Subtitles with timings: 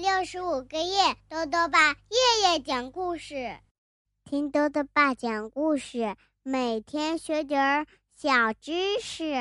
[0.00, 3.58] 六十五个夜，豆豆爸夜夜讲故事，
[4.24, 9.34] 听豆豆爸讲故事，每天学点儿小知识。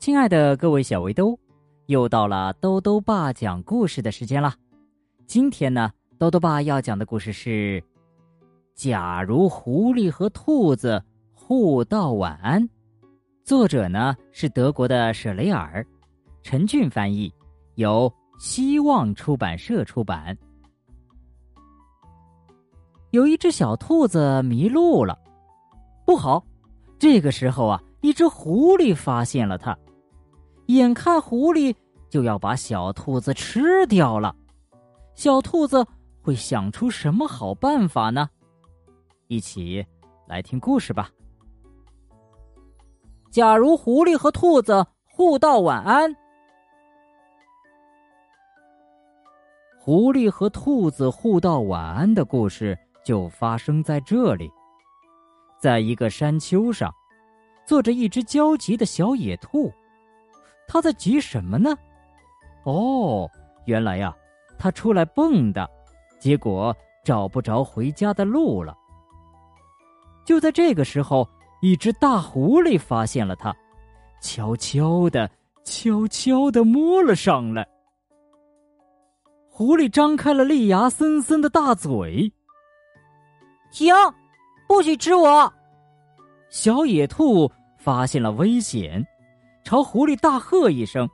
[0.00, 1.38] 亲爱的各位小围兜，
[1.86, 4.52] 又到了豆豆爸讲故事的时间了。
[5.28, 7.80] 今天呢，豆豆爸要讲的故事是：
[8.74, 12.68] 假如狐狸和兔子互道晚安。
[13.44, 15.86] 作者呢是德国的舍雷尔，
[16.42, 17.32] 陈俊翻译，
[17.76, 18.12] 由。
[18.40, 20.36] 希望出版社出版。
[23.10, 25.18] 有一只小兔子迷路了，
[26.06, 26.42] 不好！
[26.98, 29.78] 这个时候啊，一只狐狸发现了它，
[30.68, 31.74] 眼看狐狸
[32.08, 34.34] 就要把小兔子吃掉了，
[35.14, 35.86] 小兔子
[36.22, 38.26] 会想出什么好办法呢？
[39.26, 39.84] 一起
[40.26, 41.10] 来听故事吧。
[43.30, 46.16] 假如狐狸和兔子互道晚安。
[49.90, 54.48] 狐狸和兔子互道晚安的故事就发生在这里，
[55.58, 56.94] 在一个山丘上，
[57.66, 59.68] 坐着一只焦急的小野兔。
[60.68, 61.76] 它在急什么呢？
[62.62, 63.28] 哦，
[63.64, 64.16] 原来呀，
[64.56, 65.66] 它出来蹦跶，
[66.20, 66.72] 结果
[67.04, 68.78] 找不着回家的路了。
[70.24, 71.28] 就在这个时候，
[71.60, 73.52] 一只大狐狸发现了它，
[74.20, 75.28] 悄悄的、
[75.64, 77.66] 悄悄的摸了上来。
[79.60, 82.32] 狐狸张开了利牙森森的大嘴。
[83.70, 83.94] 停，
[84.66, 85.52] 不许吃我！
[86.48, 89.06] 小野兔发现了危险，
[89.62, 91.06] 朝狐狸大喝一声：“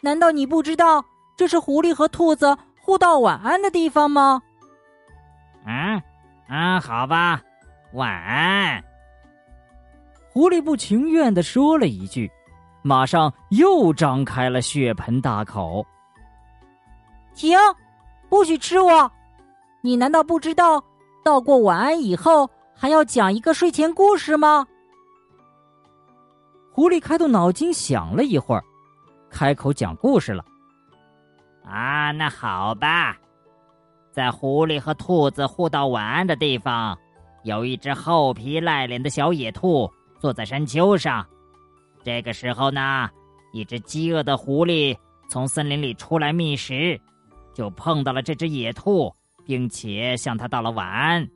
[0.00, 1.04] 难道你不知道
[1.36, 4.40] 这是狐狸和兔子互道晚安的地方吗
[5.68, 6.02] ？”“嗯，
[6.48, 7.42] 嗯，好吧，
[7.92, 8.82] 晚安。”
[10.32, 12.32] 狐狸不情愿的说了一句，
[12.80, 15.84] 马上又张开了血盆大口。
[17.36, 17.56] 停！
[18.28, 19.08] 不许吃我！
[19.82, 20.82] 你难道不知道，
[21.22, 24.66] 道过晚安以后还要讲一个睡前故事吗？
[26.72, 28.64] 狐狸开动脑筋想了一会儿，
[29.30, 30.44] 开口讲故事了。
[31.64, 33.16] 啊，那好吧，
[34.10, 36.98] 在狐狸和兔子互道晚安的地方，
[37.44, 39.88] 有一只厚皮赖脸的小野兔
[40.18, 41.24] 坐在山丘上。
[42.02, 43.08] 这个时候呢，
[43.52, 44.96] 一只饥饿的狐狸
[45.28, 47.00] 从森林里出来觅食。
[47.56, 49.10] 就碰到了这只野兔，
[49.46, 51.26] 并且向它道了晚安。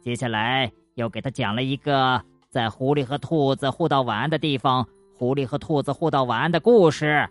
[0.00, 2.18] 接下来又给他讲了一个
[2.48, 4.82] 在狐狸和兔子互道晚安的地方，
[5.14, 7.28] 狐狸和兔子互道晚安的故事。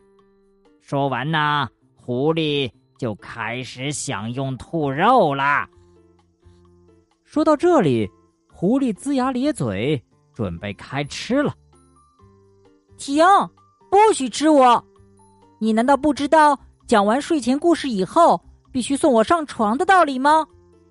[0.82, 5.68] 说完呢，狐狸就开始享用兔肉啦。
[7.24, 8.08] 说到这里，
[8.54, 10.00] 狐狸龇牙咧嘴，
[10.36, 11.56] 准备开吃了。
[12.98, 13.26] 停！
[13.90, 14.86] 不许吃我！
[15.58, 16.60] 你难道不知道？
[16.92, 20.46] 讲完睡前故事以后，必须送我上床的道理吗？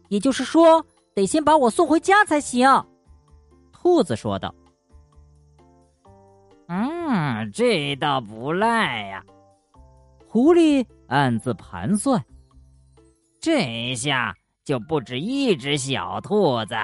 [0.09, 0.83] 也就是说，
[1.15, 2.67] 得先把我送回家才行。
[3.71, 4.55] 兔子说道。
[6.69, 9.23] “嗯，这倒不赖呀。”
[10.27, 12.25] 狐狸暗自盘算
[13.39, 14.35] ，“这一下
[14.65, 16.75] 就不止一只小兔子，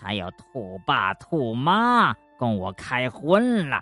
[0.00, 3.80] 还有兔爸、兔妈供我开荤了。”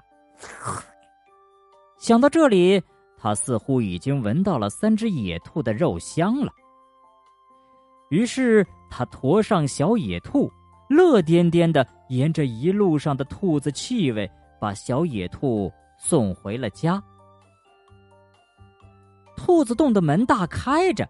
[1.97, 2.83] 想到这里。
[3.23, 6.51] 他似乎已经闻到了三只野兔的肉香了，
[8.09, 10.51] 于是他驮上小野兔，
[10.89, 14.29] 乐颠颠的沿着一路上的兔子气味，
[14.59, 17.03] 把小野兔送回了家。
[19.37, 21.07] 兔子洞的门大开着，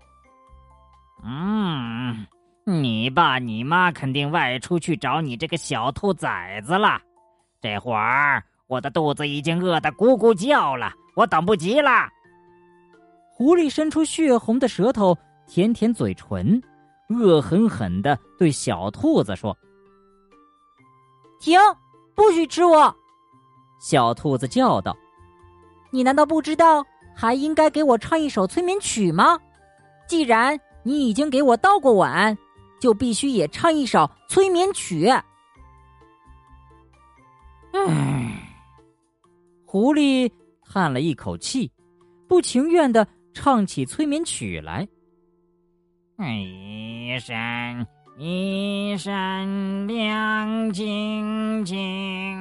[1.23, 2.27] 嗯，
[2.65, 7.01] 你爸你妈肯定外出去找你这个小兔崽子了，
[7.61, 10.93] 这会儿我的肚子已经饿得咕咕叫了。
[11.17, 12.09] 我等不及了。
[13.33, 16.63] 狐狸伸出血红的舌头，舔舔嘴唇，
[17.09, 19.57] 恶狠狠的对小兔子说
[21.41, 21.59] ：“停，
[22.15, 22.95] 不许吃我！”
[23.83, 24.97] 小兔子叫道
[25.91, 29.37] ：“你难道不知道还应该给我唱一首催眠曲吗？
[30.07, 32.39] 既然你已经给我倒过碗，
[32.79, 35.11] 就必须也唱一首催眠曲。”
[37.73, 38.20] 唉，
[39.71, 40.29] 狐狸。
[40.65, 41.71] 叹了一口气，
[42.29, 44.89] 不情愿的唱起催眠曲来。
[46.19, 47.87] 一闪
[48.19, 52.37] 一闪亮晶晶，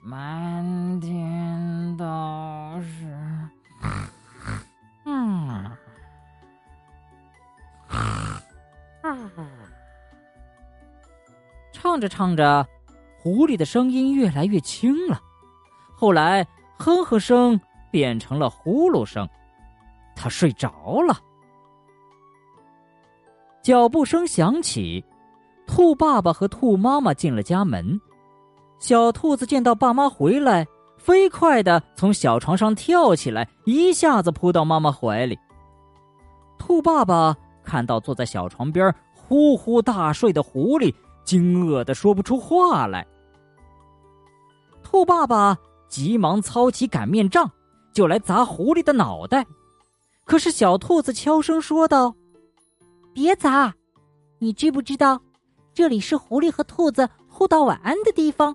[0.00, 2.04] 满天都
[2.82, 3.04] 是。
[5.06, 5.68] 嗯，
[11.72, 12.64] 唱着唱着，
[13.18, 15.20] 狐狸的声音越来越轻了。
[15.96, 16.46] 后来。
[16.78, 17.58] 哼哼声
[17.90, 19.26] 变成了呼噜声，
[20.14, 21.18] 他睡着了。
[23.62, 25.02] 脚步声响起，
[25.66, 27.98] 兔爸爸和兔妈妈进了家门。
[28.78, 30.66] 小兔子见到爸妈回来，
[30.98, 35.38] 飞快的从小床上跳起来，一下子扑到妈妈怀里。
[36.58, 37.34] 兔爸爸
[37.64, 40.94] 看到坐在小床边呼呼大睡的狐狸，
[41.24, 43.06] 惊愕的说不出话来。
[44.82, 45.56] 兔爸爸
[45.88, 47.50] 急忙操起擀面杖，
[47.92, 49.46] 就来砸狐狸的脑袋。
[50.24, 52.14] 可是小兔子悄声说道
[53.14, 53.74] ：“别砸，
[54.38, 55.20] 你知不知道，
[55.72, 58.54] 这里是狐狸和兔子互道晚安的地方？”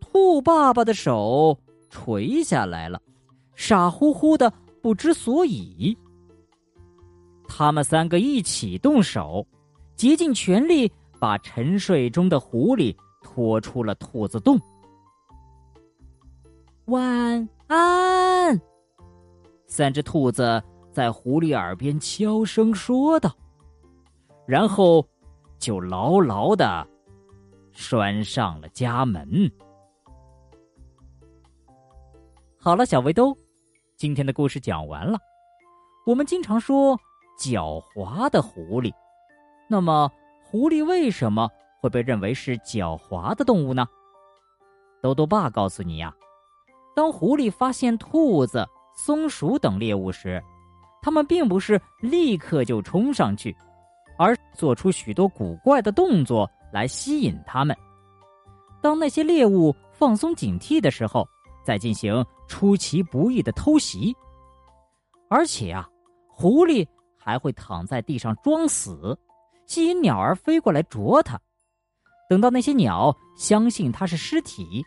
[0.00, 1.58] 兔爸爸的手
[1.90, 3.00] 垂下来了，
[3.54, 5.96] 傻乎乎的不知所以。
[7.46, 9.46] 他们三个一起动手，
[9.94, 10.90] 竭尽全力
[11.20, 12.96] 把沉睡中的狐狸。
[13.26, 14.60] 拖出了兔子洞。
[16.86, 18.60] 晚安，
[19.66, 23.34] 三只兔子在狐狸耳边悄声说道，
[24.46, 25.06] 然后
[25.58, 26.86] 就牢牢的
[27.72, 29.50] 拴上了家门。
[32.58, 33.34] 好了，小围兜，
[33.96, 35.18] 今天的故事讲完了。
[36.04, 36.98] 我们经常说
[37.40, 38.92] 狡猾的狐狸，
[39.70, 40.12] 那么
[40.44, 41.48] 狐狸为什么？
[41.80, 43.86] 会被认为是狡猾的动物呢？
[45.02, 46.14] 兜兜爸告诉你呀，
[46.94, 50.42] 当狐狸发现兔子、松鼠等猎物时，
[51.02, 53.54] 它们并不是立刻就冲上去，
[54.18, 57.76] 而做出许多古怪的动作来吸引它们。
[58.80, 61.26] 当那些猎物放松警惕的时候，
[61.64, 64.14] 再进行出其不意的偷袭。
[65.28, 65.88] 而且啊，
[66.28, 66.86] 狐狸
[67.18, 69.18] 还会躺在地上装死，
[69.66, 71.40] 吸引鸟儿飞过来啄它。
[72.28, 74.84] 等到那些鸟相信它是尸体，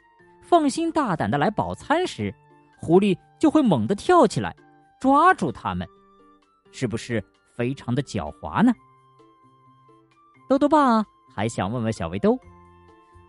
[0.48, 2.34] 放心大胆的来饱餐时，
[2.80, 4.56] 狐狸就会猛地跳起来，
[4.98, 5.86] 抓住它们，
[6.72, 7.22] 是不是
[7.54, 8.72] 非常的狡猾呢？
[10.48, 11.06] 豆豆爸
[11.36, 12.40] 还想问问小围兜，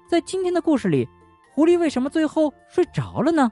[0.09, 1.09] 在今天的故事里，
[1.53, 3.51] 狐狸为什么最后睡着了呢？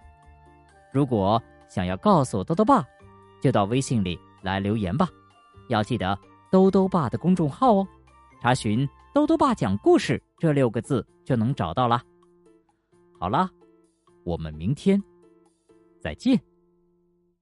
[0.93, 2.85] 如果想要告诉豆豆爸，
[3.43, 5.09] 就到微信里来留言吧，
[5.69, 6.17] 要记得
[6.53, 7.89] 豆豆爸的公众号哦，
[8.41, 8.89] 查询。
[9.13, 12.01] 豆豆爸讲故事这六个字就能找到了。
[13.19, 13.49] 好了，
[14.27, 15.01] 我们明天
[16.01, 16.56] 再见。